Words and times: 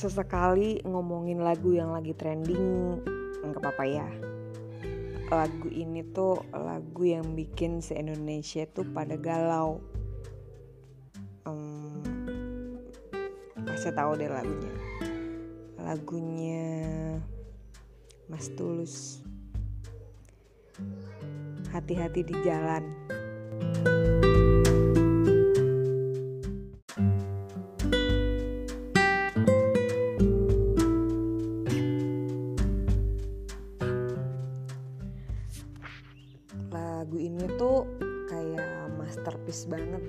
sesekali 0.00 0.80
ngomongin 0.88 1.44
lagu 1.44 1.76
yang 1.76 1.92
lagi 1.92 2.16
trending. 2.16 3.04
Nggak 3.44 3.60
apa-apa 3.60 3.84
ya. 3.84 4.08
Lagu 5.28 5.68
ini 5.68 6.00
tuh 6.16 6.40
lagu 6.56 7.04
yang 7.04 7.36
bikin 7.36 7.84
se 7.84 8.00
Indonesia 8.00 8.64
tuh 8.64 8.88
pada 8.88 9.20
galau. 9.20 9.84
Um, 11.44 12.00
kasih 13.68 13.92
tahu 13.92 14.16
deh 14.16 14.32
lagunya. 14.32 14.74
Lagunya 15.76 16.68
Mas 18.32 18.48
Tulus. 18.56 19.20
Hati-hati 21.76 22.24
di 22.24 22.34
jalan 22.40 22.88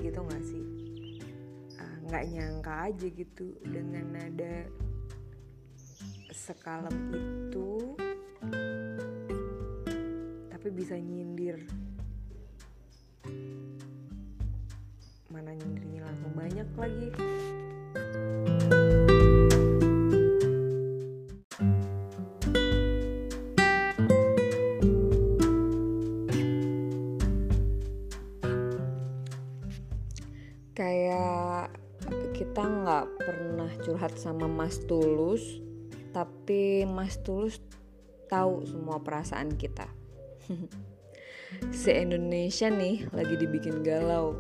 gitu 0.02 0.20
gak 0.26 0.44
sih? 0.44 0.66
Ah, 1.78 1.96
nggak 2.10 2.26
nyangka 2.34 2.74
aja 2.90 3.08
gitu 3.08 3.56
dengan 3.62 4.06
nada 4.18 4.66
sekalem 6.34 6.96
itu 7.14 7.94
tapi 10.50 10.68
bisa 10.74 10.98
nyindir. 10.98 11.58
Mana 15.30 15.54
nyindirnya 15.58 16.06
langsung 16.06 16.34
banyak 16.34 16.70
lagi 16.78 17.10
kayak 30.72 31.76
kita 32.34 32.64
nggak 32.64 33.08
pernah 33.22 33.72
curhat 33.84 34.18
sama 34.18 34.50
Mas 34.50 34.82
Tulus 34.88 35.62
tapi 36.12 36.84
Mas 36.88 37.20
Tulus 37.24 37.60
tahu 38.28 38.64
semua 38.68 39.00
perasaan 39.04 39.56
kita. 39.56 39.88
Se 41.76 41.92
Indonesia 41.92 42.72
nih 42.72 43.12
lagi 43.12 43.36
dibikin 43.36 43.84
galau. 43.84 44.36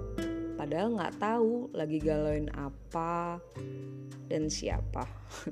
Padahal 0.56 0.96
nggak 0.96 1.18
tahu 1.20 1.72
lagi 1.76 2.00
galauin 2.00 2.48
apa 2.56 3.40
dan 4.32 4.48
siapa. 4.48 5.08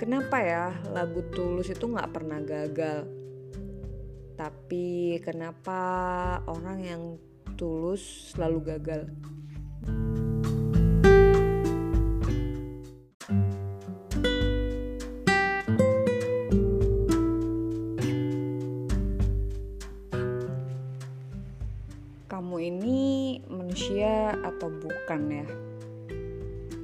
Kenapa 0.00 0.36
ya 0.40 0.72
lagu 0.92 1.24
Tulus 1.32 1.72
itu 1.72 1.84
nggak 1.88 2.12
pernah 2.12 2.40
gagal? 2.40 3.08
Tapi 4.34 5.14
kenapa 5.22 5.78
orang 6.50 6.78
yang 6.82 7.02
tulus 7.54 8.34
selalu 8.34 8.58
gagal. 8.66 9.02
Kamu 22.26 22.56
ini 22.58 23.38
manusia 23.46 24.34
atau 24.42 24.66
bukan 24.74 25.22
ya? 25.30 25.46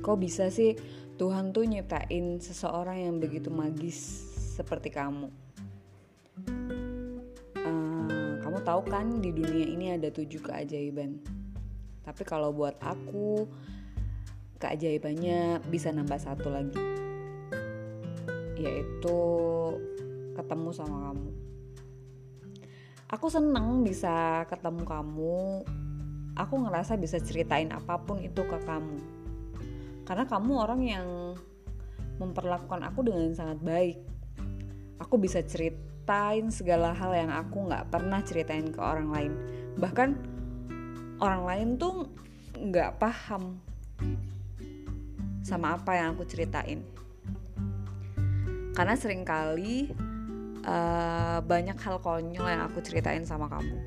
Kok 0.00 0.16
bisa 0.22 0.46
sih 0.48 0.78
Tuhan 1.18 1.50
tuh 1.52 1.66
nyiptain 1.66 2.38
seseorang 2.38 3.04
yang 3.04 3.16
begitu 3.18 3.50
magis 3.52 3.98
seperti 4.56 4.88
kamu 4.94 5.28
tahu 8.70 8.86
kan 8.86 9.18
di 9.18 9.34
dunia 9.34 9.66
ini 9.66 9.86
ada 9.98 10.14
tujuh 10.14 10.46
keajaiban. 10.46 11.18
Tapi 12.06 12.22
kalau 12.22 12.54
buat 12.54 12.78
aku 12.78 13.50
keajaibannya 14.62 15.66
bisa 15.66 15.90
nambah 15.90 16.14
satu 16.22 16.54
lagi. 16.54 16.78
Yaitu 18.54 19.18
ketemu 20.38 20.70
sama 20.70 21.10
kamu. 21.10 21.30
Aku 23.10 23.26
seneng 23.26 23.82
bisa 23.82 24.46
ketemu 24.46 24.86
kamu. 24.86 25.66
Aku 26.38 26.54
ngerasa 26.62 26.94
bisa 26.94 27.18
ceritain 27.18 27.74
apa 27.74 27.98
pun 27.98 28.22
itu 28.22 28.46
ke 28.46 28.58
kamu. 28.62 29.02
Karena 30.06 30.30
kamu 30.30 30.52
orang 30.54 30.80
yang 30.86 31.06
memperlakukan 32.22 32.86
aku 32.86 33.02
dengan 33.02 33.34
sangat 33.34 33.58
baik. 33.66 33.98
Aku 35.02 35.18
bisa 35.18 35.42
ceritain 36.10 36.50
segala 36.50 36.90
hal 36.90 37.14
yang 37.14 37.30
aku 37.30 37.70
nggak 37.70 37.86
pernah 37.86 38.18
ceritain 38.18 38.66
ke 38.74 38.82
orang 38.82 39.14
lain. 39.14 39.32
Bahkan 39.78 40.10
orang 41.22 41.42
lain 41.46 41.68
tuh 41.78 42.10
nggak 42.58 42.98
paham 42.98 43.62
sama 45.46 45.78
apa 45.78 45.94
yang 45.94 46.18
aku 46.18 46.26
ceritain. 46.26 46.82
Karena 48.74 48.98
sering 48.98 49.22
kali 49.22 49.94
uh, 50.66 51.38
banyak 51.46 51.78
hal 51.78 52.02
konyol 52.02 52.58
yang 52.58 52.66
aku 52.66 52.82
ceritain 52.82 53.22
sama 53.22 53.46
kamu. 53.46 53.78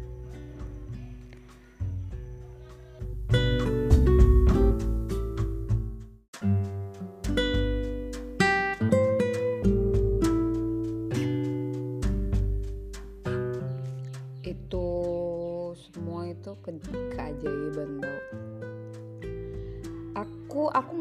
itu 3.34 3.83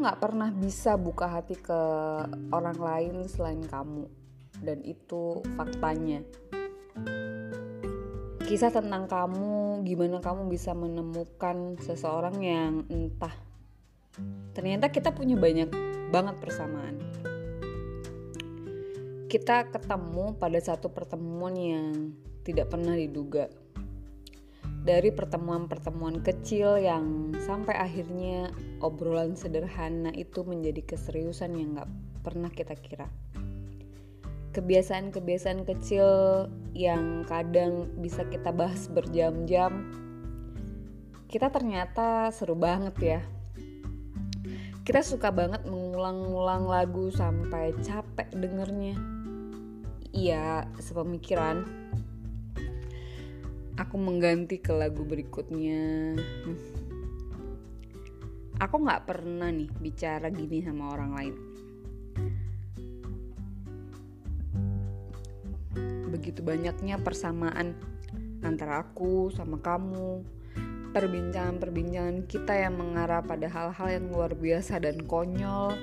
nggak 0.03 0.19
pernah 0.19 0.51
bisa 0.51 0.99
buka 0.99 1.31
hati 1.31 1.55
ke 1.55 1.79
orang 2.51 2.75
lain 2.75 3.23
selain 3.31 3.63
kamu. 3.63 4.11
Dan 4.59 4.83
itu 4.83 5.39
faktanya. 5.55 6.19
Kisah 8.43 8.75
tentang 8.75 9.07
kamu 9.07 9.87
gimana 9.87 10.19
kamu 10.19 10.51
bisa 10.51 10.75
menemukan 10.75 11.79
seseorang 11.79 12.35
yang 12.43 12.83
entah. 12.91 13.31
Ternyata 14.51 14.91
kita 14.91 15.15
punya 15.15 15.39
banyak 15.39 15.71
banget 16.11 16.35
persamaan. 16.43 16.99
Kita 19.31 19.71
ketemu 19.71 20.35
pada 20.35 20.59
satu 20.59 20.91
pertemuan 20.91 21.55
yang 21.55 22.11
tidak 22.43 22.69
pernah 22.69 22.93
diduga 22.93 23.47
dari 24.83 25.15
pertemuan-pertemuan 25.15 26.19
kecil 26.19 26.75
yang 26.75 27.31
sampai 27.39 27.71
akhirnya 27.79 28.51
obrolan 28.83 29.31
sederhana 29.39 30.11
itu 30.11 30.43
menjadi 30.43 30.83
keseriusan 30.83 31.55
yang 31.55 31.79
gak 31.79 31.91
pernah 32.19 32.51
kita 32.51 32.75
kira. 32.75 33.07
Kebiasaan-kebiasaan 34.53 35.65
kecil 35.65 36.05
yang 36.75 37.23
kadang 37.25 37.89
bisa 38.03 38.27
kita 38.27 38.51
bahas 38.51 38.85
berjam-jam, 38.91 39.87
kita 41.31 41.49
ternyata 41.49 42.29
seru 42.29 42.53
banget 42.53 42.95
ya. 43.01 43.21
Kita 44.83 44.99
suka 44.99 45.31
banget 45.31 45.63
mengulang-ulang 45.63 46.67
lagu 46.67 47.07
sampai 47.07 47.71
capek 47.81 48.29
dengernya. 48.35 48.99
Iya, 50.13 50.69
sepemikiran 50.77 51.65
aku 53.77 53.95
mengganti 53.97 54.61
ke 54.61 54.73
lagu 54.73 55.01
berikutnya. 55.01 56.17
Hmm. 56.17 56.57
Aku 58.61 58.75
nggak 58.85 59.09
pernah 59.09 59.49
nih 59.49 59.69
bicara 59.81 60.29
gini 60.29 60.61
sama 60.61 60.93
orang 60.93 61.11
lain. 61.17 61.35
Begitu 66.13 66.45
banyaknya 66.45 67.01
persamaan 67.01 67.73
antara 68.45 68.85
aku 68.85 69.33
sama 69.33 69.57
kamu. 69.57 70.21
Perbincangan-perbincangan 70.93 72.29
kita 72.29 72.53
yang 72.53 72.77
mengarah 72.77 73.25
pada 73.25 73.49
hal-hal 73.49 73.89
yang 73.89 74.05
luar 74.13 74.37
biasa 74.37 74.77
dan 74.77 75.01
konyol. 75.09 75.73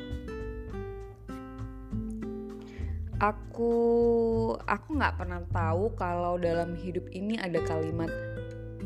Aku 3.21 3.73
aku 4.65 4.89
nggak 4.97 5.21
pernah 5.21 5.45
tahu 5.53 5.93
kalau 5.93 6.41
dalam 6.41 6.73
hidup 6.73 7.05
ini 7.13 7.37
ada 7.37 7.61
kalimat 7.69 8.09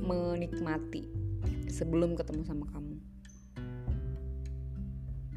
menikmati 0.02 1.06
sebelum 1.70 2.18
ketemu 2.18 2.42
sama 2.42 2.66
kamu. 2.74 2.98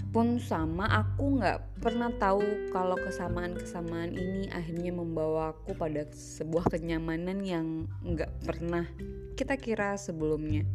Pun 0.10 0.42
sama 0.42 0.90
aku 0.90 1.38
nggak 1.38 1.78
pernah 1.78 2.10
tahu 2.18 2.74
kalau 2.74 2.98
kesamaan-kesamaan 2.98 4.18
ini 4.18 4.50
akhirnya 4.50 4.90
membawa 4.90 5.54
aku 5.54 5.78
pada 5.78 6.10
sebuah 6.10 6.66
kenyamanan 6.74 7.38
yang 7.46 7.86
nggak 8.02 8.34
pernah 8.50 8.90
kita 9.38 9.62
kira 9.62 9.94
sebelumnya. 9.94 10.66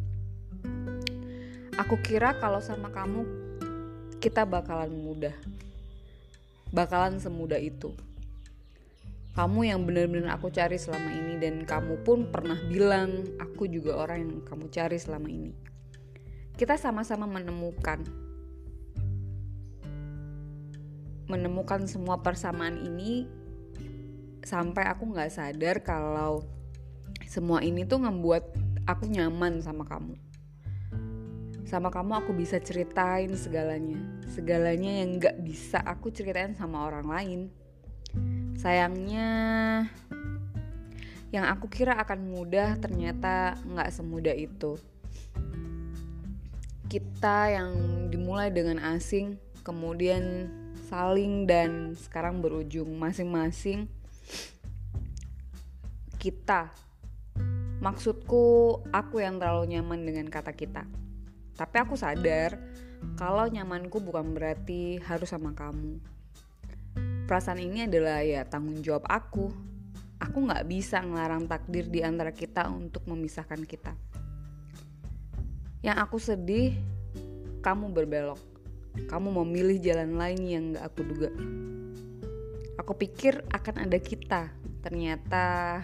Aku 1.75 1.99
kira 1.99 2.39
kalau 2.39 2.63
sama 2.63 2.87
kamu 2.87 3.27
kita 4.23 4.47
bakalan 4.47 4.95
mudah. 4.95 5.35
Bakalan 6.71 7.19
semudah 7.19 7.59
itu 7.59 7.91
kamu 9.33 9.65
yang 9.65 9.81
benar-benar 9.81 10.37
aku 10.37 10.53
cari 10.53 10.77
selama 10.77 11.09
ini 11.09 11.41
dan 11.41 11.65
kamu 11.65 12.05
pun 12.05 12.29
pernah 12.29 12.57
bilang 12.69 13.25
aku 13.41 13.65
juga 13.65 13.97
orang 13.97 14.17
yang 14.21 14.33
kamu 14.45 14.69
cari 14.69 15.01
selama 15.01 15.25
ini. 15.25 15.53
Kita 16.53 16.77
sama-sama 16.77 17.25
menemukan 17.25 18.05
menemukan 21.25 21.89
semua 21.89 22.21
persamaan 22.21 22.77
ini 22.77 23.25
sampai 24.45 24.85
aku 24.85 25.09
nggak 25.09 25.33
sadar 25.33 25.81
kalau 25.81 26.45
semua 27.25 27.65
ini 27.65 27.89
tuh 27.89 28.05
ngebuat 28.05 28.43
aku 28.85 29.09
nyaman 29.09 29.65
sama 29.65 29.81
kamu. 29.81 30.13
Sama 31.65 31.89
kamu 31.89 32.21
aku 32.21 32.37
bisa 32.37 32.61
ceritain 32.61 33.33
segalanya. 33.33 33.97
Segalanya 34.29 35.01
yang 35.01 35.17
nggak 35.17 35.41
bisa 35.41 35.81
aku 35.81 36.13
ceritain 36.13 36.53
sama 36.53 36.85
orang 36.85 37.09
lain 37.09 37.62
sayangnya 38.63 39.27
yang 41.35 41.43
aku 41.51 41.67
kira 41.67 41.99
akan 41.99 42.31
mudah 42.31 42.79
ternyata 42.79 43.59
nggak 43.67 43.91
semudah 43.91 44.31
itu. 44.31 44.79
Kita 46.87 47.51
yang 47.51 47.73
dimulai 48.07 48.55
dengan 48.55 48.79
asing 48.95 49.35
kemudian 49.67 50.47
saling 50.87 51.43
dan 51.43 51.91
sekarang 51.99 52.39
berujung 52.39 52.87
masing-masing. 52.95 53.91
Kita 56.15 56.71
maksudku 57.83 58.79
aku 58.95 59.19
yang 59.19 59.43
terlalu 59.43 59.75
nyaman 59.75 60.07
dengan 60.07 60.31
kata 60.31 60.55
kita. 60.55 60.87
Tapi 61.59 61.75
aku 61.83 61.99
sadar 61.99 62.55
kalau 63.19 63.43
nyamanku 63.43 63.99
bukan 63.99 64.31
berarti 64.31 65.03
harus 65.03 65.35
sama 65.35 65.51
kamu 65.51 66.12
perasaan 67.25 67.61
ini 67.61 67.87
adalah 67.87 68.21
ya 68.23 68.43
tanggung 68.47 68.79
jawab 68.83 69.07
aku 69.07 69.51
aku 70.19 70.37
nggak 70.43 70.65
bisa 70.67 71.03
ngelarang 71.03 71.47
takdir 71.47 71.87
di 71.87 72.03
antara 72.03 72.31
kita 72.31 72.67
untuk 72.71 73.03
memisahkan 73.09 73.63
kita 73.63 73.95
yang 75.83 75.99
aku 75.99 76.15
sedih 76.19 76.75
kamu 77.63 77.91
berbelok 77.91 78.53
kamu 78.93 79.41
memilih 79.41 79.77
jalan 79.81 80.21
lain 80.21 80.41
yang 80.45 80.63
gak 80.77 80.85
aku 80.93 81.01
duga. 81.01 81.29
Aku 82.77 82.93
pikir 82.93 83.41
akan 83.49 83.89
ada 83.89 83.97
kita, 83.97 84.53
ternyata 84.85 85.81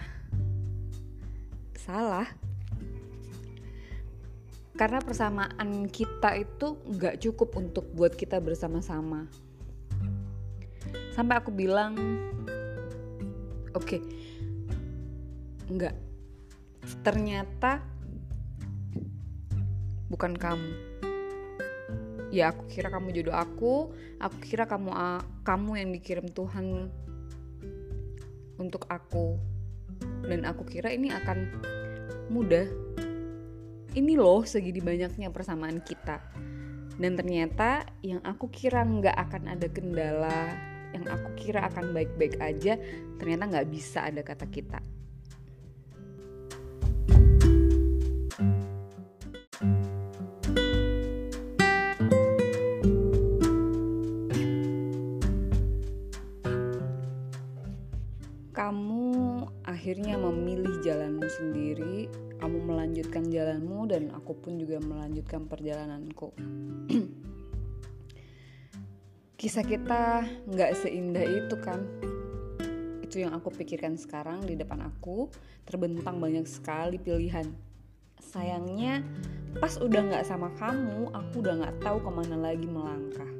salah. 1.74 2.26
Karena 4.78 5.02
persamaan 5.02 5.90
kita 5.90 6.38
itu 6.38 6.78
gak 6.96 7.18
cukup 7.20 7.58
untuk 7.58 7.84
buat 7.92 8.14
kita 8.14 8.38
bersama-sama. 8.38 9.26
Sampai 11.20 11.36
aku 11.36 11.52
bilang, 11.52 12.00
oke, 13.76 13.84
okay, 13.84 14.00
enggak. 15.68 15.92
Ternyata 17.04 17.84
bukan 20.08 20.32
kamu. 20.32 20.72
Ya 22.32 22.48
aku 22.48 22.64
kira 22.72 22.88
kamu 22.88 23.12
jodoh 23.12 23.36
aku 23.36 23.92
aku 24.16 24.36
kira 24.40 24.64
kamu 24.64 24.96
kamu 25.44 25.70
yang 25.76 25.92
dikirim 25.92 26.24
Tuhan 26.32 26.88
untuk 28.56 28.88
aku. 28.88 29.36
Dan 30.24 30.48
aku 30.48 30.64
kira 30.64 30.88
ini 30.88 31.12
akan 31.12 31.38
mudah. 32.32 32.64
Ini 33.92 34.16
loh 34.16 34.48
segini 34.48 34.80
banyaknya 34.80 35.28
persamaan 35.28 35.84
kita. 35.84 36.16
Dan 36.96 37.12
ternyata 37.12 37.84
yang 38.00 38.24
aku 38.24 38.48
kira 38.48 38.88
nggak 38.88 39.20
akan 39.20 39.52
ada 39.52 39.68
kendala 39.68 40.69
yang 40.94 41.04
aku 41.06 41.28
kira 41.38 41.66
akan 41.70 41.94
baik-baik 41.94 42.38
aja 42.42 42.78
ternyata 43.18 43.44
nggak 43.46 43.68
bisa 43.70 44.06
ada 44.06 44.22
kata 44.22 44.46
kita 44.50 44.80
akhirnya 59.80 60.20
memilih 60.20 60.76
jalanmu 60.84 61.24
sendiri, 61.24 62.12
kamu 62.36 62.68
melanjutkan 62.68 63.32
jalanmu 63.32 63.88
dan 63.88 64.12
aku 64.12 64.36
pun 64.36 64.60
juga 64.60 64.76
melanjutkan 64.76 65.48
perjalananku. 65.48 66.36
Kisah 69.40 69.64
kita 69.64 70.28
nggak 70.44 70.76
seindah 70.76 71.24
itu 71.24 71.56
kan? 71.64 71.80
Itu 73.00 73.24
yang 73.24 73.32
aku 73.32 73.48
pikirkan 73.48 73.96
sekarang 73.96 74.44
di 74.44 74.52
depan 74.52 74.84
aku, 74.84 75.32
terbentang 75.64 76.20
banyak 76.20 76.44
sekali 76.44 77.00
pilihan. 77.00 77.48
Sayangnya, 78.20 79.00
pas 79.56 79.80
udah 79.80 80.12
nggak 80.12 80.28
sama 80.28 80.52
kamu, 80.60 81.08
aku 81.16 81.40
udah 81.40 81.56
nggak 81.56 81.76
tahu 81.80 82.04
ke 82.04 82.10
mana 82.12 82.36
lagi 82.36 82.68
melangkah. 82.68 83.32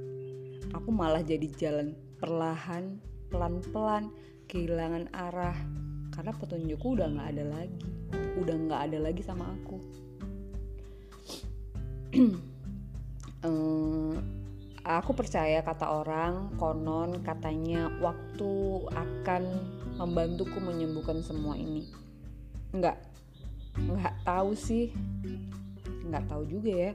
Aku 0.73 0.88
malah 0.88 1.20
jadi 1.20 1.44
jalan 1.61 1.93
perlahan, 2.17 2.97
pelan-pelan, 3.29 4.08
kehilangan 4.49 5.12
arah, 5.12 5.61
karena 6.20 6.37
petunjukku 6.37 7.00
udah 7.00 7.08
nggak 7.12 7.29
ada 7.32 7.44
lagi 7.49 7.81
udah 8.37 8.56
nggak 8.69 8.81
ada 8.91 8.99
lagi 9.00 9.23
sama 9.25 9.49
aku 9.49 9.76
um, 13.47 14.17
aku 14.85 15.12
percaya 15.12 15.61
kata 15.61 15.87
orang 15.88 16.56
konon 16.56 17.21
katanya 17.21 17.93
waktu 18.00 18.53
akan 18.88 19.43
membantuku 20.00 20.56
menyembuhkan 20.56 21.21
semua 21.21 21.56
ini. 21.56 21.85
Nggak 22.73 22.97
nggak 23.77 24.15
tahu 24.25 24.56
sih. 24.56 24.93
Nggak 26.09 26.25
tahu 26.27 26.43
juga 26.49 26.73
ya. 26.73 26.93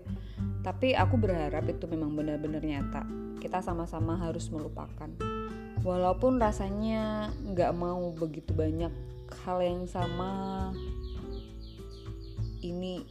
Tapi 0.65 0.97
aku 0.97 1.15
berharap 1.21 1.65
itu 1.69 1.85
memang 1.85 2.17
benar-benar 2.17 2.65
nyata. 2.65 3.05
Kita 3.37 3.61
sama-sama 3.61 4.17
harus 4.17 4.49
melupakan. 4.49 5.09
Walaupun 5.85 6.41
rasanya 6.41 7.29
nggak 7.45 7.71
mau 7.77 8.09
begitu 8.17 8.57
banyak 8.57 8.89
hal 9.45 9.61
yang 9.61 9.85
sama 9.85 10.73
ini 12.65 13.05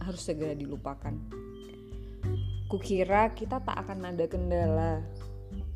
harus 0.00 0.24
segera 0.24 0.56
dilupakan. 0.56 1.12
Kukira 2.68 3.32
kita 3.32 3.64
tak 3.64 3.76
akan 3.84 4.12
ada 4.12 4.24
kendala. 4.28 5.00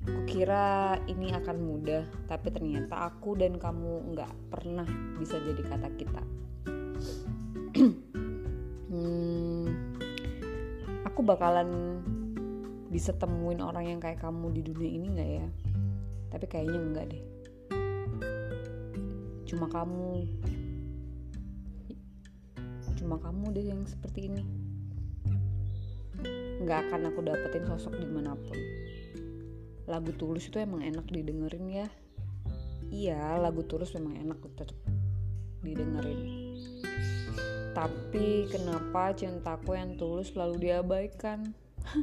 Kukira 0.04 1.00
ini 1.08 1.32
akan 1.32 1.56
mudah, 1.56 2.04
tapi 2.28 2.52
ternyata 2.52 3.08
aku 3.08 3.34
dan 3.38 3.56
kamu 3.56 4.12
nggak 4.12 4.32
pernah 4.52 4.84
bisa 5.16 5.40
jadi 5.40 5.62
kata 5.64 5.88
kita. 5.96 6.22
hmm, 8.92 9.64
aku 11.08 11.20
bakalan 11.24 11.98
bisa 12.92 13.16
temuin 13.16 13.64
orang 13.64 13.96
yang 13.96 14.00
kayak 14.02 14.20
kamu 14.20 14.52
di 14.52 14.60
dunia 14.60 14.90
ini 14.92 15.06
nggak 15.16 15.30
ya? 15.40 15.48
Tapi 16.28 16.44
kayaknya 16.44 16.78
enggak 16.78 17.06
deh 17.08 17.24
cuma 19.52 19.68
kamu 19.68 20.24
cuma 22.96 23.20
kamu 23.20 23.52
deh 23.52 23.64
yang 23.68 23.84
seperti 23.84 24.32
ini 24.32 24.48
nggak 26.62 26.88
akan 26.88 27.10
aku 27.10 27.20
dapetin 27.26 27.66
sosok 27.66 27.98
di 27.98 28.06
mana 28.06 28.38
pun. 28.38 28.58
Lagu 29.90 30.14
tulus 30.14 30.46
itu 30.46 30.62
emang 30.62 30.82
enak 30.82 31.10
didengerin 31.10 31.66
ya. 31.68 31.88
Iya 32.92 33.40
lagu 33.40 33.66
tulus 33.66 33.92
memang 33.98 34.20
enak 34.20 34.38
cocok 34.38 34.78
didengerin. 35.66 36.20
Tapi 37.72 38.46
kenapa 38.52 39.16
cintaku 39.16 39.74
yang 39.74 39.96
tulus 39.96 40.30
selalu 40.30 40.70
diabaikan? 40.70 41.50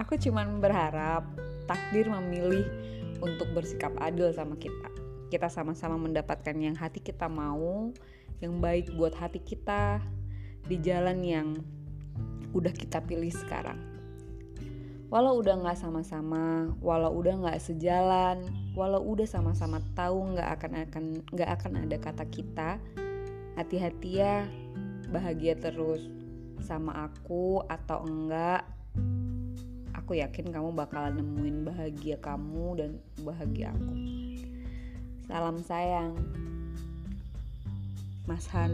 Aku 0.00 0.16
cuman 0.16 0.62
berharap 0.62 1.26
takdir 1.68 2.08
memilih 2.08 2.64
untuk 3.20 3.50
bersikap 3.52 3.92
adil 4.00 4.32
sama 4.32 4.56
kita. 4.56 4.88
Kita 5.28 5.52
sama-sama 5.52 6.00
mendapatkan 6.00 6.56
yang 6.56 6.78
hati 6.78 7.04
kita 7.04 7.28
mau, 7.28 7.92
yang 8.40 8.62
baik 8.62 8.94
buat 8.96 9.12
hati 9.12 9.42
kita 9.42 10.00
di 10.64 10.76
jalan 10.80 11.18
yang 11.20 11.48
udah 12.52 12.72
kita 12.72 13.00
pilih 13.04 13.32
sekarang. 13.32 13.80
Walau 15.12 15.44
udah 15.44 15.60
nggak 15.60 15.76
sama-sama, 15.76 16.72
walau 16.80 17.12
udah 17.12 17.36
nggak 17.36 17.60
sejalan, 17.60 18.48
walau 18.72 19.04
udah 19.04 19.28
sama-sama 19.28 19.84
tahu 19.92 20.32
nggak 20.32 20.48
akan 20.56 20.72
akan 20.88 21.04
nggak 21.28 21.50
akan 21.60 21.72
ada 21.84 21.96
kata 22.00 22.24
kita, 22.32 22.80
hati-hati 23.60 24.24
ya, 24.24 24.48
bahagia 25.12 25.52
terus 25.60 26.08
sama 26.64 27.12
aku 27.12 27.60
atau 27.68 28.08
enggak. 28.08 28.64
Aku 29.92 30.16
yakin 30.16 30.48
kamu 30.48 30.72
bakalan 30.72 31.20
nemuin 31.20 31.68
bahagia 31.68 32.16
kamu 32.16 32.66
dan 32.80 32.90
bahagia 33.20 33.76
aku. 33.76 33.92
Salam 35.28 35.60
sayang, 35.60 36.16
Mas 38.24 38.48
Han. 38.56 38.72